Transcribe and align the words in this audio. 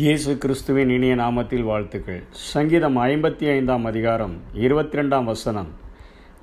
இயேசு 0.00 0.32
கிறிஸ்துவின் 0.42 0.90
இனிய 0.94 1.14
நாமத்தில் 1.20 1.64
வாழ்த்துக்கள். 1.68 2.20
சங்கீதம் 2.50 2.98
ஐம்பத்தி 3.06 3.46
ஐந்தாம் 3.54 3.84
அதிகாரம் 3.90 4.34
இருபத்தி 4.64 4.98
ரெண்டாம் 4.98 5.26
வசனம். 5.30 5.70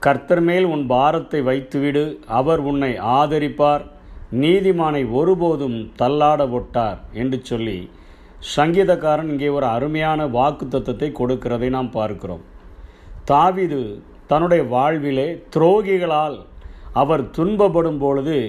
கர்த்தர் 0.01 0.41
மேல் 0.47 0.65
உன் 0.73 0.83
பாரத்தை 0.91 1.39
வைத்துவிடு 1.49 2.03
அவர் 2.39 2.61
உன்னை 2.71 2.91
ஆதரிப்பார் 3.19 3.85
நீதிமானை 4.43 5.01
ஒருபோதும் 5.19 5.77
தள்ளாட 6.01 6.49
ஒட்டார் 6.59 6.99
என்று 7.23 7.39
சொல்லி 7.51 7.77
சங்கீதக்காரன் 8.55 9.31
இங்கே 9.35 9.49
ஒரு 9.57 9.67
அருமையான 9.75 10.27
வாக்கு 10.37 10.67
தத்துவத்தை 10.67 11.11
கொடுக்கிறதை 11.21 11.71
நாம் 11.77 11.91
பார்க்கிறோம். 11.97 12.43
தாவிது 13.31 13.81
தன்னுடைய 14.33 14.63
வாழ்விலே 14.75 15.27
துரோகிகளால் 15.55 16.39
அவர் 17.03 17.25
துன்பப்படும் 17.39 17.99
பொழுது 18.05 18.39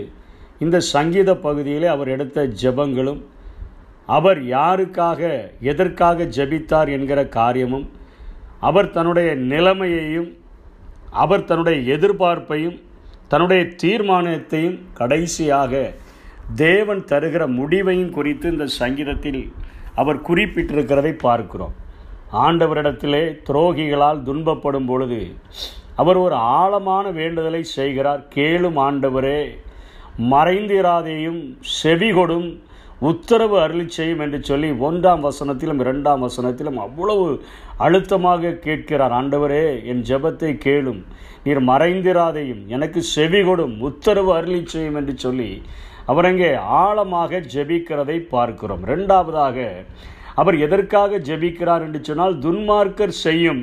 இந்த 0.66 0.84
சங்கீத 0.94 1.40
பகுதியிலே 1.48 1.90
அவர் 1.96 2.14
எடுத்த 2.18 2.48
ஜெபங்களும் 2.62 3.22
அவர் 4.16 4.40
யாருக்காக 4.46 5.20
எதற்காக 5.60 6.26
ஜபித்தார் 6.36 6.90
என்கிற 6.96 7.20
காரியமும் 7.38 7.86
அவர் 8.60 8.90
தன்னுடைய 8.90 9.30
நிலைமையையும் 9.52 10.30
அவர் 11.22 11.44
தன்னுடைய 11.44 11.78
எதிர்பார்ப்பையும் 11.96 12.78
தன்னுடைய 13.28 13.62
தீர்மானத்தையும் 13.82 14.78
கடைசியாக 14.94 15.72
தேவன் 16.54 17.02
தருகிற 17.04 17.42
முடிவையும் 17.58 18.10
குறித்து 18.10 18.46
இந்த 18.50 18.66
சங்கீதத்தில் 18.80 19.42
அவர் 19.94 20.24
குறிப்பிட்டிருக்கிறதை 20.28 21.12
பார்க்கிறோம். 21.26 21.74
ஆண்டவரிடத்திலே 22.46 23.24
துரோகிகளால் 23.48 24.24
துன்பப்படும் 24.28 24.86
பொழுது 24.86 25.20
அவர் 25.96 26.16
ஒரு 26.16 26.36
ஆழமான 26.58 27.04
வேண்டுதலை 27.10 27.62
செய்கிறார். 27.76 28.22
கேளும் 28.34 28.78
ஆண்டவரே 28.86 29.40
மறைந்திராதையும் 30.32 31.42
செவிகொடும் 31.82 32.48
உத்தரவு 33.00 33.56
அருளி 33.60 33.84
செய்யும் 33.88 34.22
என்று 34.24 34.38
சொல்லி 34.42 34.68
ஒன்றாம் 34.86 35.24
வசனத்திலும் 35.26 35.80
இரண்டாம் 35.84 36.22
வசனத்திலும் 36.26 36.78
அவ்வளவு 36.84 37.26
அழுத்தமாக 37.86 38.52
கேட்கிறார். 38.66 39.14
ஆண்டவரே 39.20 39.64
என் 39.90 40.02
ஜெபத்தை 40.10 40.52
கேளும். 40.66 41.00
நீர் 41.44 41.60
மறைந்திராதையும் 41.68 42.62
எனக்கு 42.76 43.02
செவி 43.02 43.40
கொடும். 43.42 43.76
உத்தரவு 43.80 44.32
அருளி 44.38 44.60
செய்யும் 44.66 44.98
என்று 45.00 45.14
சொல்லி 45.24 45.50
அவர் 46.06 46.28
அங்கே 46.30 46.50
ஆழமாக 46.54 47.40
ஜெபிக்கிறதை 47.54 48.18
பார்க்கிறோம். 48.34 48.82
ரெண்டாவதாக 48.92 49.66
அவர் 50.40 50.56
எதற்காக 50.66 51.18
ஜெபிக்கிறார் 51.28 51.84
என்று 51.86 52.00
சொன்னால் 52.08 52.38
துன்மார்க்கர் 52.44 53.14
செய்யும் 53.26 53.62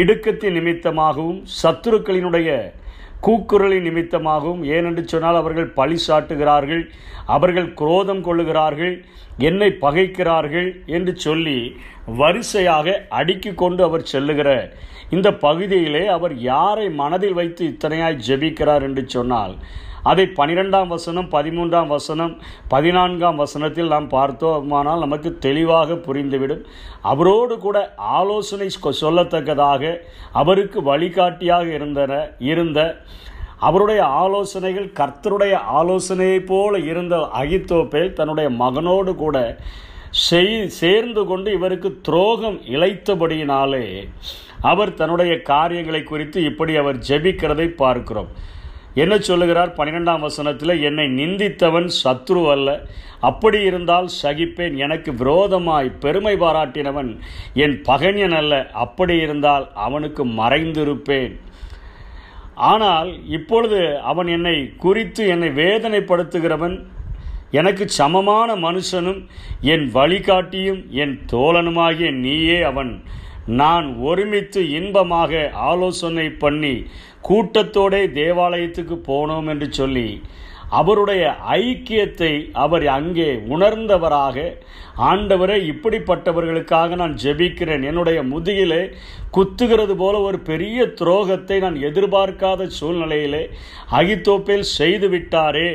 இடுக்கத்தின் 0.00 0.56
நிமித்தமாகவும் 0.58 1.40
சத்துருக்களினுடைய 1.62 2.50
கூக்குரலை 3.22 3.78
நிமித்தமாகவும் 3.82 4.62
ஏனென்று 4.72 5.02
சொன்னால் 5.04 5.40
அவர்கள் 5.40 5.68
பழி 5.72 5.98
சாட்டுகிறார்கள் 6.06 6.84
அவர்கள் 7.26 7.68
குரோதம் 7.74 8.22
கொள்ளுகிறார்கள் 8.22 8.94
என்னை 9.40 9.68
பகைக்கிறார்கள் 9.82 10.68
என்று 10.88 11.12
சொல்லி 11.18 11.58
வரிசையாக 12.18 12.96
அடுக்கி 13.18 13.52
கொண்டு 13.54 13.82
அவர் 13.84 14.04
செல்லுகிற 14.04 14.48
இந்த 15.10 15.28
பகுதியிலே 15.38 16.02
அவர் 16.08 16.34
யாரை 16.44 16.86
மனதில் 16.94 17.34
வைத்து 17.34 17.62
இத்தனையாய் 17.66 18.22
ஜெபிக்கிறார் 18.28 18.82
என்று 18.82 19.02
சொன்னால் 19.08 19.54
அதை 20.10 20.24
பனிரெண்டாம் 20.38 20.86
வசனம் 20.86 21.28
பதிமூன்றாம் 21.34 21.86
வசனம் 21.86 22.32
பதினான்காம் 22.68 23.40
வசனத்தில் 23.42 23.92
நாம் 23.94 24.08
பார்த்தோமானால் 24.08 25.04
நமக்கு 25.04 25.30
தெளிவாக 25.46 25.98
புரிந்துவிடும். 26.06 26.62
அவரோடு 27.12 27.56
கூட 27.58 27.94
ஆலோசனை 28.18 28.68
சொல்லத்தக்கதாக 29.02 29.92
அவருக்கு 30.32 30.82
வழிகாட்டியாக 30.82 31.66
இருந்தன 31.78 32.12
இருந்த 32.38 32.80
அவருடைய 33.68 34.02
ஆலோசனைகள் 34.22 34.88
கர்த்தருடைய 35.00 35.54
ஆலோசனையைப் 35.80 36.46
போல 36.46 36.78
இருந்த 36.90 37.16
அகித்தோப்பேல் 37.40 38.12
தன்னுடைய 38.12 38.48
மகனோடு 38.62 39.12
கூட 39.14 39.36
செய் 40.28 40.68
சேர்ந்து 40.80 41.22
கொண்டு 41.24 41.52
இவருக்கு 41.52 41.90
துரோகம் 42.02 42.58
இழைத்தபடியினாலே 42.74 43.84
அவர் 44.70 44.94
தன்னுடைய 44.94 45.32
காரியங்களை 45.42 46.02
குறித்து 46.02 46.38
இப்படி 46.44 46.72
அவர் 46.76 46.98
ஜெபிக்கிறதை 47.08 47.68
பார்க்கிறோம். 47.82 48.28
என்ன 48.94 49.18
சொல்லுகிறார்? 49.18 49.74
பன்னிரெண்டாம் 49.76 50.20
வசனத்தில் 50.20 50.82
என்னை 50.82 51.04
நிந்தித்தவன் 51.04 51.88
சத்ரு 52.04 52.50
அல்ல. 52.50 52.86
அப்படி 53.20 53.60
இருந்தால் 53.60 54.08
சகிப்பேன். 54.22 54.76
எனக்கு 54.76 55.14
விரோதமாய் 55.14 55.90
பெருமை 56.00 56.36
பாராட்டினவன் 56.36 57.18
என் 57.54 57.82
பகன்யன் 57.88 58.36
அல்ல. 58.36 58.70
அப்படி 58.70 59.16
இருந்தால் 59.16 59.68
அவனுக்கு 59.74 60.26
மறைந்திருப்பேன். 60.26 61.40
ஆனால் 62.54 63.28
இப்பொழுது 63.28 64.00
அவன் 64.00 64.26
என்னை 64.26 64.72
குறித்து 64.76 65.28
என்னை 65.28 65.48
வேதனைப்படுத்துகிறவன் 65.48 66.84
எனக்கு 67.50 67.88
சமமான 67.88 68.54
மனுஷனும் 68.54 69.26
என் 69.60 69.90
வழிகாட்டியும் 69.94 70.88
என் 70.88 71.20
தோழனுமாகிய 71.32 72.12
நீயே 72.12 72.62
அவன். 72.62 73.02
நான் 73.46 73.96
ஒருமித்து 73.96 74.70
இன்பமாக 74.70 75.50
ஆலோசனை 75.52 76.30
பண்ணி 76.30 76.86
கூட்டத்தோடே 77.28 78.02
தேவாலயத்துக்கு 78.12 78.96
போனோம் 79.06 79.48
என்று 79.48 79.72
சொல்லி 79.72 80.22
அவருடைய 80.68 81.36
ஐக்கியத்தை 81.50 82.50
அவர் 82.52 82.86
அங்கே 82.86 83.34
உணர்ந்தவராக 83.48 84.36
ஆண்டவரை 84.98 85.56
இப்படிப்பட்டவர்களுக்காக 85.72 86.96
நான் 86.96 87.16
ஜெபிக்கிறேன். 87.22 87.82
என்னுடைய 87.82 88.22
முதுகிலே 88.22 88.80
குத்துகிறது 89.32 89.94
போல 89.96 90.18
ஒரு 90.18 90.38
பெரிய 90.38 90.84
துரோகத்தை 91.00 91.58
நான் 91.60 91.74
எதிர்பார்க்காத 91.74 92.68
சூழ்நிலையிலே 92.80 93.44
அகித்தோப்பில் 93.90 94.66
செய்து 94.78 95.08
விட்டாரே 95.08 95.70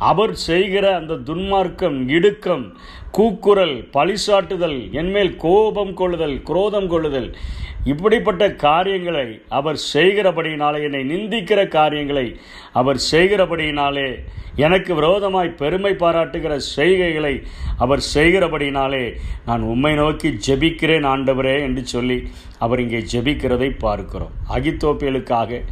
அவர் 0.00 0.34
செய்கிற 0.34 0.96
அந்த 0.96 1.14
துன்மார்க்கம் 1.14 2.08
இடுக்கம் 2.08 2.72
கூக்குரல் 3.10 3.88
பழிசாட்டுதல் 3.92 4.92
என்மேல் 4.92 5.36
கோபம் 5.36 5.94
கொள்ளுதல் 5.94 6.42
குரோதம் 6.42 6.86
கொள்ளுதல் 6.86 7.36
இப்படிப்பட்ட 7.84 8.54
காரியங்களை 8.54 9.40
அவர் 9.48 9.78
செய்கிறபடியினாலே 9.94 10.82
என்னை 10.82 11.04
நிந்திக்கிற 11.04 11.68
காரியங்களை 11.68 12.36
அவர் 12.72 12.96
செய்கிறபடியினாலே 13.10 14.18
எனக்கு 14.56 14.94
விரோதமாய் 14.94 15.48
பெருமை 15.48 15.92
பாராட்டுகிற 15.92 16.56
செய்கைகளை 16.56 17.42
அவர் 17.78 18.02
செய்கிறபடினாலே 18.14 19.16
நான் 19.44 19.62
உண்மை 19.62 19.94
நோக்கி 19.94 20.28
ஜெபிக்கிறேன் 20.28 21.06
ஆண்டவரே 21.06 21.62
என்று 21.62 21.86
சொல்லி 21.86 22.28
அவர் 22.58 22.80
இங்கே 22.80 23.04
ஜெபிக்கிறதை 23.12 23.70
பார்க்கிறோம். 23.78 24.30
அகித்தோப்பியலுக்காக 24.54 25.62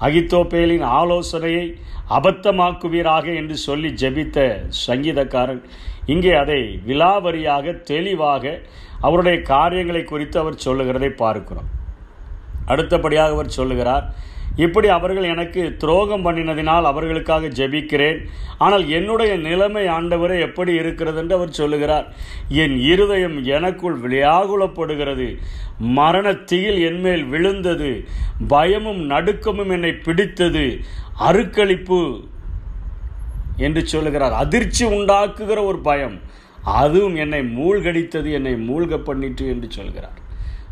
அகித்தோப்பேலின் 0.00 0.84
ஆலோசனையை 1.00 1.66
அபத்தமாக்குவீராக 2.10 3.26
என்று 3.34 3.56
சொல்லி 3.56 3.88
ஜெபித்த 4.02 4.38
சங்கீதக்காரன் 4.86 5.62
இங்கே 6.06 6.32
அதை 6.34 6.60
விலாவரியாக 6.86 7.72
தெளிவாக 7.84 8.44
அவருடைய 9.00 9.42
காரியங்களை 9.42 10.04
குறித்து 10.04 10.36
அவர் 10.38 10.62
சொல்லுகிறதை 10.66 11.10
பார்க்கிறோம். 11.24 11.68
அடுத்தபடியாக 12.68 13.36
அவர் 13.36 13.56
சொல்லுகிறார் 13.58 14.06
இப்படி 14.64 14.88
அவர்கள் 14.88 15.26
எனக்கு 15.32 15.62
துரோகம் 15.78 16.24
பண்ணினதினால் 16.24 16.86
அவர்களுக்காக 16.90 17.50
ஜெபிக்கிறேன். 17.58 18.18
ஆனால் 18.58 18.84
என்னுடைய 18.88 19.32
நிலைமை 19.36 19.82
ஆண்டவரே 19.86 20.36
எப்படி 20.40 20.72
இருக்கிறது? 20.72 21.18
என்று 21.18 21.36
அவர் 21.36 21.58
சொல்லுகிறார் 21.58 22.06
என் 22.62 22.74
இருதயம் 22.92 23.36
எனக்குள் 23.56 23.96
விளையாகுலப்படுகிறது. 24.00 25.28
மரணத்தீயில் 25.96 26.80
என்மேல் 26.88 27.24
விழுந்தது. 27.24 27.90
பயமும் 28.48 29.02
நடுக்கமும் 29.10 29.70
என்னை 29.70 29.92
பிடித்தது. 30.06 30.66
அருக்களிப்பு 31.28 32.00
என்று 33.56 33.84
சொல்லுகிறார். 33.86 34.36
அதிர்ச்சி 34.44 34.84
உண்டாக்குகிற 34.86 35.60
ஒரு 35.64 35.80
பயம். 35.90 36.18
அதுவும் 36.78 37.16
என்னை 37.16 37.40
மூழ்கடித்தது 37.58 38.30
என்னை 38.38 38.54
மூழ்க 38.68 38.96
பண்ணிட்டு 38.98 39.44
என்று 39.48 39.68
சொல்கிறார் 39.70 40.18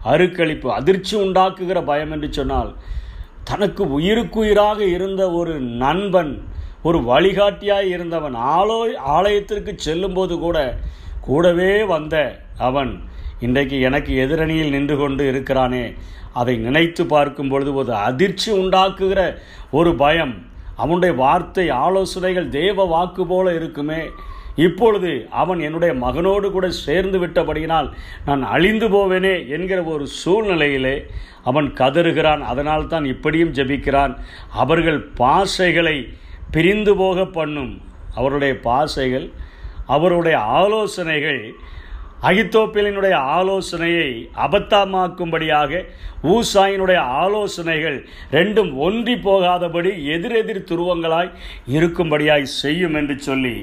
அருக்களிப்பு 0.06 0.68
அதிர்ச்சி 0.72 1.14
உண்டாக்குகிற 1.16 1.78
பயம் 1.84 2.12
என்று 2.12 2.28
சொன்னால் 2.32 2.70
தனக்கு 3.44 3.82
உயிருக்குயிராக 3.96 4.78
இருந்த 4.96 5.22
ஒரு 5.32 5.54
நண்பன் 5.82 6.32
ஒரு 6.82 6.98
வழிகாட்டியாய் 7.04 7.88
இருந்தவன் 7.88 8.36
ஆலோ 8.54 8.78
ஆலயத்திற்கு 9.12 9.72
செல்லும்போது 9.78 10.34
கூட 10.38 10.58
கூடவே 11.24 11.70
வந்த 11.84 12.16
அவன் 12.60 12.92
இன்றைக்கு 13.40 13.76
எனக்கு 13.80 14.12
எதிரணியில் 14.16 14.70
நின்று 14.70 14.96
கொண்டு 14.96 15.22
இருக்கிறானே 15.28 15.84
அதை 16.32 16.54
நினைத்து 16.58 17.02
பார்க்கும் 17.06 17.50
பொழுது 17.50 17.70
ஒரு 17.74 17.92
அதிர்ச்சி 18.02 18.48
உண்டாக்குகிற 18.52 19.20
ஒரு 19.70 19.90
பயம் 19.94 20.34
அவனுடைய 20.76 21.12
வார்த்தை 21.14 21.66
ஆலோசனைகள் 21.78 22.48
தேவ 22.50 22.84
வாக்கு 22.86 23.22
போல 23.26 23.52
இருக்குமே 23.54 24.00
இப்பொழுது 24.64 25.10
அவன் 25.42 25.60
என்னுடைய 25.60 25.92
மகனோடு 26.04 26.48
கூட 26.50 26.66
சேர்ந்து 26.70 27.18
விட்டபடியினால் 27.22 27.88
நான் 28.24 28.42
அழிந்து 28.54 28.88
போவேனே 28.88 29.34
என்கிற 29.48 29.78
ஒரு 29.84 30.06
சூழ்நிலையிலே 30.20 30.96
அவன் 31.44 31.68
கதறுகிறான். 31.80 32.42
அதனால் 32.50 32.88
தான் 32.88 33.04
இப்படியும் 33.04 33.54
ஜெபிக்கிறான். 33.58 34.14
அவர்கள் 34.62 35.00
பாசைகளை 35.20 35.96
பிரிந்து 36.50 36.96
போக 36.96 37.26
பண்ணும். 37.38 37.72
அவருடைய 38.14 38.52
பாசைகள் 38.68 39.26
அவருடைய 39.94 40.36
ஆலோசனைகள் 40.38 41.42
அகித்தோப்பிலினுடைய 42.28 43.14
ஆலோசனையை 43.38 44.10
அபத்தமாக்கும்படியாக 44.44 45.82
ஊசாயினுடைய 46.32 47.00
ஆலோசனைகள் 47.22 47.98
ரெண்டும் 48.30 48.70
ஒன்றி 48.86 49.14
போகாதபடி 49.26 49.90
எதிரெதிர் 50.14 50.68
துருவங்களாய் 50.70 51.30
இருக்கும்படியாய் 51.76 52.46
செய்யும் 52.62 52.94
என்று 52.94 53.16
சொல்லி 53.18 53.56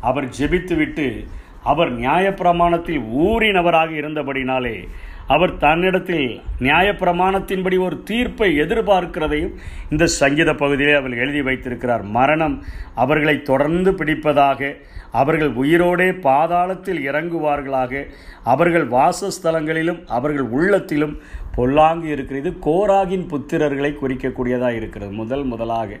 அவர் 0.00 0.28
ஜெபித்துவிட்டு 0.38 1.26
அவர் 1.62 1.98
நியாயப்பிரமாணத்தில் 1.98 3.02
ஊறினவராக 3.16 3.90
இருந்தபடினாலே 3.90 4.88
அவர் 5.26 5.56
தன்னிடத்தில் 5.56 6.40
நியாயப்பிரமாணத்தின்படி 6.60 7.78
ஒரு 7.80 8.02
தீர்ப்பை 8.02 8.60
எதிர்பார்க்கிறதையும் 8.60 9.54
இந்த 9.90 10.06
சங்கீத 10.06 10.54
பகுதியிலே 10.54 10.94
அவர் 10.94 11.16
எழுதி 11.16 11.42
வைத்திருக்கிறார். 11.42 12.02
மரணம் 12.02 12.62
அவர்களை 12.94 13.42
தொடர்ந்து 13.42 13.92
பிடிப்பதாக 13.92 14.76
அவர்கள் 15.12 15.52
உயிரோடே 15.54 16.08
பாதாளத்தில் 16.28 17.02
இறங்குவார்களாக 17.10 18.06
அவர்கள் 18.44 18.88
வாசஸ்தலங்களிலும் 18.88 20.06
அவர்கள் 20.06 20.42
உள்ளத்திலும் 20.42 21.18
பொல்லாங்கு 21.54 22.08
இருக்கிறது. 22.08 22.56
கோராகின் 22.64 23.28
புத்திரர்களை 23.28 23.92
குறிக்கக்கூடியதாக 24.02 24.74
இருக்கிறது. 24.74 25.12
முதல் 25.12 25.44
முதலாக 25.44 25.98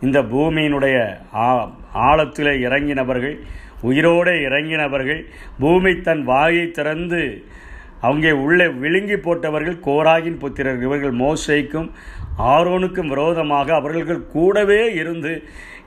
இந்த 0.00 0.18
பூமியினுடைய 0.22 0.96
ஆழத்தில் 1.92 2.52
இறங்கினவர்கள் 2.66 3.36
உயிரோடு 3.80 4.30
இறங்கினவர்கள் 4.30 5.20
பூமி 5.58 6.00
தன் 6.00 6.22
வாயை 6.24 6.70
திறந்து 6.70 7.22
அவங்க 8.00 8.36
உள்ளே 8.36 8.66
விழுங்கி 8.82 9.16
போட்டவர்கள் 9.16 9.78
கோராகின் 9.84 10.40
புத்திரர்கள். 10.42 10.86
இவர்கள் 10.88 11.14
மோசைக்கும் 11.14 11.88
ஆரோனுக்கும் 12.38 13.08
விரோதமாக 13.08 13.74
அவர்கள் 13.74 14.26
கூடவே 14.26 14.94
இருந்து 14.94 15.32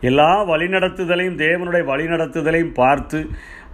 எல்லா 0.02 0.32
வழிநடத்துதலையும் 0.50 1.38
தேவனுடைய 1.38 1.84
வழிநடத்துதலையும் 1.92 2.74
பார்த்து 2.74 3.20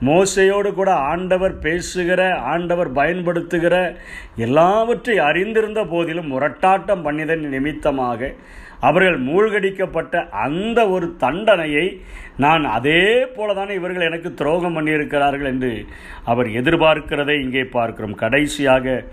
மோசையோடு 0.01 0.73
கூட 0.73 0.93
ஆண்டவர் 0.93 1.59
பேசுகிற 1.59 2.35
ஆண்டவர் 2.35 2.91
பயன்படுத்துகிற 2.91 3.97
எல்லாவற்றை 4.35 5.17
அறிந்திருந்த 5.17 5.83
போதிலும் 5.83 6.31
முரட்டாட்டம் 6.31 7.03
பண்ணிதன் 7.03 7.49
நிமித்தமாக 7.49 8.33
அவர்கள் 8.79 9.19
மூழ்கடிக்கப்பட்ட 9.19 10.29
அந்த 10.29 10.89
ஒரு 10.89 11.15
தண்டனையை 11.17 12.01
நான் 12.37 12.65
அதே 12.65 13.25
போல 13.35 13.53
தானே 13.53 13.73
இவர்கள் 13.73 14.01
எனக்கு 14.01 14.33
துரோகம் 14.33 14.77
பண்ணியிருக்கிறார்கள் 14.77 15.45
என்று 15.45 15.85
அவர் 16.23 16.47
எதிர்பார்க்கிறதை 16.47 17.41
இங்கே 17.41 17.63
பார்க்கிறோம். 17.63 18.13
கடைசியாக 18.13 19.05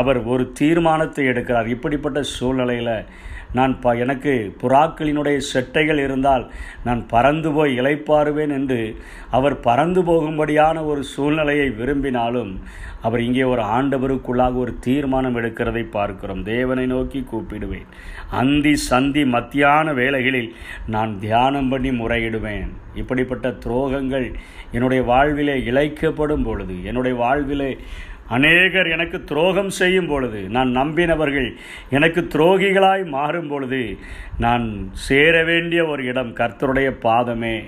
அவர் 0.00 0.18
ஒரு 0.32 0.44
தீர்மானத்தை 0.60 1.24
எடுக்கிறார். 1.32 1.68
இப்படிப்பட்ட 1.76 2.20
சூழ்நிலையில் 2.36 2.96
நான் 3.58 3.74
ப 3.82 3.90
எனக்கு 4.02 4.32
புறாக்களினுடைய 4.60 5.36
செட்டைகள் 5.50 6.00
இருந்தால் 6.04 6.44
நான் 6.86 7.02
பறந்து 7.12 7.50
போய் 7.56 7.76
இலைப்பாருவேன் 7.80 8.52
என்று 8.56 8.78
அவர் 9.36 9.56
பறந்து 9.66 10.00
போகும்படியான 10.08 10.76
ஒரு 10.90 11.02
சூழ்நிலையை 11.12 11.68
விரும்பினாலும் 11.80 12.50
அவர் 13.06 13.22
இங்கே 13.26 13.44
ஒரு 13.52 13.62
ஆண்டவருக்குள்ளாக 13.76 14.60
ஒரு 14.62 14.72
தீர்மானம் 14.86 15.36
எடுக்கிறதை 15.40 15.82
பார்க்கிறோம். 15.96 16.42
தேவனை 16.52 16.86
நோக்கி 16.94 17.20
கூப்பிடுவேன். 17.32 17.88
அந்தி 18.40 18.74
சந்தி 18.88 19.24
மத்தியான 19.34 19.92
வேலைகளில் 20.00 20.50
நான் 20.94 21.12
தியானம் 21.26 21.70
பண்ணி 21.74 21.92
முறையிடுவேன். 22.00 22.72
இப்படிப்பட்ட 23.02 23.48
துரோகங்கள் 23.64 24.26
என்னுடைய 24.76 25.02
வாழ்விலே 25.12 25.56
இழைக்கப்படும் 25.70 26.44
பொழுது 26.48 26.76
என்னுடைய 26.84 27.14
வாழ்விலே 27.22 27.70
அநேகர் 28.28 28.86
எனக்கு 28.86 29.24
துரோகம் 29.24 29.70
செய்யும் 29.70 30.06
பொழுது 30.06 30.40
நான் 30.48 30.68
நம்பினவர்கள் 30.76 31.56
எனக்கு 31.90 32.20
துரோகிகளாய் 32.20 33.04
மாறும் 33.06 33.48
பொழுது 33.48 33.98
நான் 34.38 34.90
சேர 34.92 35.44
வேண்டிய 35.44 35.86
ஒரு 35.86 36.04
இடம் 36.04 36.34
கர்த்தருடைய 36.34 36.90
பாதமே. 37.02 37.64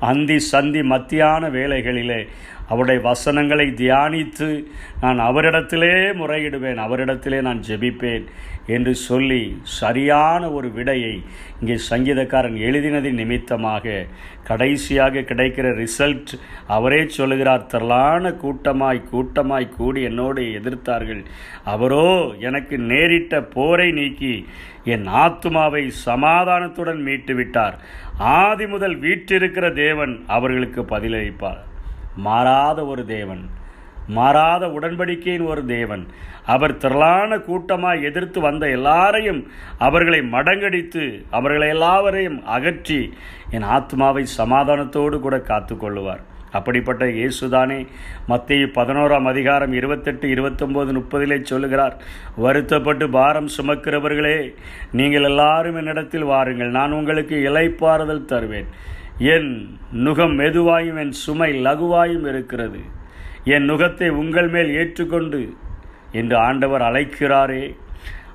அந்தி 0.00 0.38
சந்தி 0.38 0.82
மத்தியான 0.82 1.48
வேலைகளிலே 1.48 2.26
அவருடைய 2.68 3.00
வசனங்களை 3.00 3.66
தியானித்து 3.66 4.64
நான் 5.00 5.20
அவரிடத்திலே 5.20 5.94
முறையிடுவேன் 6.20 6.78
அவரிடத்திலே 6.86 7.40
நான் 7.40 7.62
ஜெபிப்பேன். 7.68 8.24
என்று 8.66 8.92
சொல்லி 8.94 9.42
சரியான 9.62 10.50
ஒரு 10.50 10.68
விடையை 10.70 11.12
இங்கே 11.60 11.76
சங்கீதக்காரன் 11.90 12.56
எழுதினதின் 12.68 13.20
நிமித்தமாக 13.20 14.04
கடைசியாக 14.48 15.20
கிடைக்கிற 15.20 15.66
ரிசல்ட் 15.82 16.32
அவரே 16.66 17.00
சொல்லுகிறார் 17.08 17.66
திரளான 17.66 18.32
கூட்டமாய் 18.42 19.00
கூட்டமாய் 19.10 19.68
கூடி 19.76 20.02
என்னோடு 20.02 20.42
எதிர்த்தார்கள். 20.58 21.22
அவரோ 21.64 22.08
எனக்கு 22.38 22.78
நேரிட்ட 22.78 23.42
போரை 23.56 23.88
நீக்கி 23.92 24.34
என் 24.84 25.06
ஆத்துமாவை 25.24 25.84
சமாதானத்துடன் 26.08 27.00
மீட்டு 27.02 27.34
விட்டார் 27.34 27.76
ஆதி 28.18 28.66
முதல் 28.66 28.96
வீற்றிருக்கிற 28.98 29.66
தேவன் 29.74 30.14
அவர்களுக்கு 30.26 30.82
பதிலளிப்பார். 30.82 31.62
மாறாத 32.26 32.78
ஒரு 32.86 33.04
தேவன் 33.06 33.44
மாறாத 34.18 34.64
உடன்படிக்கையின் 34.76 35.48
ஒரு 35.52 35.64
தேவன். 35.66 36.04
அவர் 36.54 36.76
திரளான 36.82 37.38
கூட்டமாக 37.48 38.04
எதிர்த்து 38.08 38.38
வந்த 38.40 38.64
எல்லாரையும் 38.68 39.40
அவர்களை 39.86 40.20
மடங்கடித்து 40.34 41.04
அவர்களை 41.38 41.68
எல்லாவரையும் 41.68 42.38
அகற்றி 42.56 43.00
என் 43.50 43.68
ஆத்மாவை 43.76 44.24
சமாதானத்தோடு 44.38 45.18
கூட 45.20 45.38
காத்து 45.50 45.74
கொள்ளுவார் 45.74 46.24
அப்படிப்பட்ட 46.52 47.04
இயேசுதானே 47.06 47.78
மத்திய 48.30 48.66
பதினோராம் 48.76 49.26
அதிகாரம் 49.30 49.72
இருபத்தெட்டு 49.72 50.26
இருபத்தொம்போது 50.34 50.90
முப்பதிலே 50.98 51.38
சொல்லுகிறார் 51.42 51.96
வருத்தப்பட்டு 52.44 53.06
பாரம் 53.16 53.48
சுமக்கிறவர்களே 53.56 54.38
நீங்கள் 54.98 55.22
எல்லாரும் 55.22 55.78
என்னிடத்தில் 55.80 56.30
வாருங்கள். 56.32 56.70
நான் 56.70 56.92
உங்களுக்கு 56.92 57.38
இலைப்பாறுதல் 57.48 58.28
தருவேன். 58.32 58.68
என் 59.18 59.50
நுகம் 60.06 60.36
மெதுவாயும் 60.42 61.00
என் 61.04 61.16
சுமை 61.24 61.50
லகுவாயும் 61.66 62.28
இருக்கிறது. 62.32 62.80
என் 63.46 63.64
நுகத்தை 63.64 64.08
உங்கள் 64.08 64.48
மேல் 64.48 64.70
ஏற்றுக்கொண்டு 64.74 65.40
என்று 66.12 66.36
ஆண்டவர் 66.38 66.82
அழைக்கிறாரே. 66.82 67.64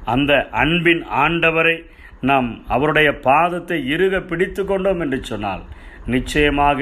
அந்த 0.06 0.31
அன்பின் 0.52 1.04
ஆண்டவரை 1.16 1.78
நாம் 2.22 2.63
அவருடைய 2.68 3.12
பாதத்தை 3.24 3.78
இறுக 3.86 4.22
பிடித்து 4.22 4.66
கொண்டோம் 4.66 5.00
என்று 5.00 5.24
சொன்னால் 5.24 5.63
நிச்சயமாக 6.06 6.80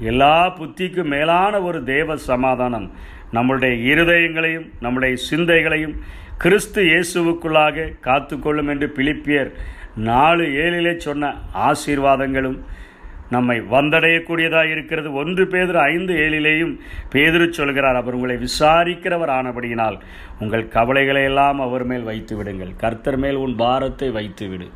எல்லா 0.00 0.54
புத்திக்கும் 0.58 1.04
மேலான 1.04 1.60
ஒரு 1.60 1.84
தேவ 1.84 2.16
சமாதானம் 2.16 2.86
நம்முடைய 3.30 3.94
இருதயங்களையும் 3.94 4.68
நம்முடைய 4.80 5.16
சிந்தைகளையும் 5.30 5.94
கிறிஸ்து 6.38 6.82
இயேசுவுக்குள்ளாக 6.82 7.94
காத்துக்கொள்ளும் 8.04 8.68
என்று 8.68 8.92
பிலிப்பியர் 8.96 9.50
நாலு 10.04 10.44
ஏழிலே 10.62 10.96
சொன்ன 10.96 11.32
ஆசீர்வாதங்களும் 11.54 12.58
நம்மை 13.30 13.56
வந்தடையக்கூடியதாக 13.74 14.70
இருக்கிறது 14.74 15.08
ஒன்று 15.20 15.44
பேதர் 15.52 15.80
ஐந்து 15.92 16.12
ஏழிலேயும் 16.24 16.72
பேதிரு 17.12 17.46
சொல்கிறார் 17.58 17.98
அவர் 18.00 18.16
உங்களை 18.18 18.36
விசாரிக்கிறவர் 18.46 19.32
ஆனபடியினால் 19.38 19.98
உங்கள் 20.40 20.64
கவலைகளை 20.76 21.22
எல்லாம் 21.30 21.60
அவர் 21.66 21.84
மேல் 21.90 22.08
வைத்து 22.10 22.36
விடுங்கள் 22.36 22.72
கர்த்தர் 22.76 23.18
மேல் 23.24 23.42
உன் 23.44 23.54
பாரத்தை 23.56 24.10
வைத்து 24.18 24.48
விடு 24.48 24.68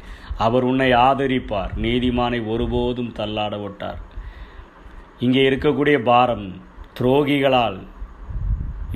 அவர் 0.46 0.64
உன்னை 0.64 0.90
ஆதரிப்பார். 1.06 1.72
நீதிமானை 1.84 2.40
ஒருபோதும் 2.52 3.12
தள்ளாட 3.18 3.54
விட்டார் 3.62 4.00
இங்கே 5.18 5.42
இருக்கக்கூடிய 5.48 5.96
பாரம் 6.02 6.46
துரோகிகளால் 6.98 7.78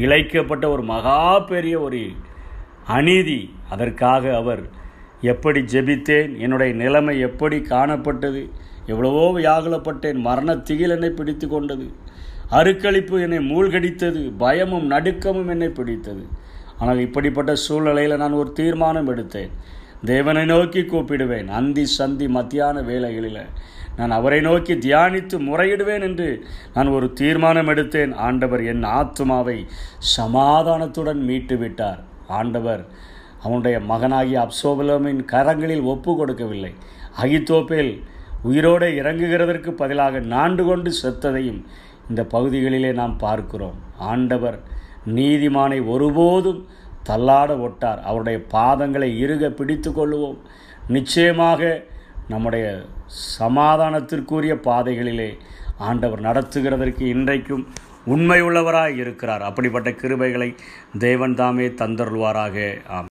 இழைக்கப்பட்ட 0.04 0.64
ஒரு 0.74 0.82
மகா 0.94 1.20
பெரிய 1.52 1.76
ஒரு 1.80 2.00
அநீதி. 2.96 3.40
அதற்காக 3.70 4.24
அவர் 4.36 4.62
எப்படி 5.20 5.60
ஜெபித்தேன்? 5.60 6.38
என்னுடைய 6.38 6.74
நிலைமை 6.74 7.18
எப்படி 7.18 7.58
காணப்பட்டது? 7.58 8.50
எவ்வளவோ 8.86 9.38
வியாகுலப்பட்டேன். 9.38 10.14
மரண 10.14 10.56
திகில் 10.56 10.90
என்னை 10.90 11.10
பிடித்து 11.10 11.48
கொண்டது. 11.48 11.92
அருக்களிப்பு 12.50 13.20
என்னை 13.20 13.38
மூழ்கடித்தது. 13.38 14.32
பயமும் 14.38 14.90
நடுக்கமும் 14.90 15.48
என்னை 15.48 15.68
பிடித்தது. 15.68 16.26
ஆனால் 16.78 16.98
இப்படிப்பட்ட 16.98 17.54
சூழ்நிலையில் 17.54 18.16
நான் 18.16 18.32
ஒரு 18.32 18.52
தீர்மானம் 18.52 19.16
எடுத்தேன். 19.16 19.50
தேவனை 20.04 20.44
நோக்கி 20.44 20.80
கூப்பிடுவேன். 20.80 21.46
அந்தி 21.46 21.84
சந்தி 21.84 22.28
மத்தியான 22.28 22.80
வேலைகளில் 22.80 23.42
நான் 23.96 24.10
அவரை 24.10 24.40
நோக்கி 24.40 24.74
தியானித்து 24.74 25.36
முறையிடுவேன் 25.38 26.00
என்று 26.00 26.44
நான் 26.74 26.88
ஒரு 26.88 27.12
தீர்மானம் 27.12 27.68
எடுத்தேன். 27.68 28.14
ஆண்டவர் 28.14 28.64
என் 28.64 28.82
ஆத்மாவை 28.82 29.66
சமாதானத்துடன் 30.16 31.24
மீட்டு 31.24 31.56
விட்டார் 31.56 32.00
ஆண்டவர் 32.26 32.86
அவனுடைய 33.42 33.80
மகனாகிய 33.90 34.38
அப்சோபலோமின் 34.44 35.20
கரங்களில் 35.32 35.84
ஒப்பு 35.92 36.12
கொடுக்கவில்லை. 36.16 36.72
அகித்தோப்பேல் 37.22 37.92
உயிரோடு 38.42 38.88
இறங்குகிறதற்கு 39.00 39.70
பதிலாக 39.70 40.20
நாண்டு 40.34 40.64
கொண்டு 40.64 40.90
செத்ததையும் 41.02 41.60
இந்த 42.08 42.22
பகுதிகளிலே 42.34 42.92
நாம் 42.92 43.16
பார்க்கிறோம். 43.16 43.78
ஆண்டவர் 44.12 44.58
நீதிமானை 45.18 45.78
ஒருபோதும் 45.94 46.60
தள்ளாட 47.08 47.50
ஒட்டார். 47.66 48.00
அவருடைய 48.02 48.38
பாதங்களை 48.52 49.10
இறுக 49.24 49.50
பிடித்து 49.50 49.90
கொள்ளுவோம். 49.90 50.38
நிச்சயமாக 50.88 51.82
நம்முடைய 52.28 52.66
சமாதானத்திற்குரிய 53.38 54.54
பாதைகளிலே 54.68 55.30
ஆண்டவர் 55.78 56.22
நடத்துகிறதற்கு 56.22 57.04
இன்றைக்கும் 57.14 57.66
உண்மை 58.14 58.40
உள்ளவராக 58.42 58.96
இருக்கிறார். 59.02 59.42
அப்படிப்பட்ட 59.42 59.90
கிருபைகளை 59.90 60.50
தேவன் 60.98 61.34
தாமே 61.34 61.68
தந்தருள்வாராக. 61.68 62.56
ஆம் 62.88 63.07